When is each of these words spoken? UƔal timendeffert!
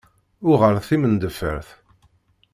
UƔal 0.51 0.77
timendeffert! 0.87 1.69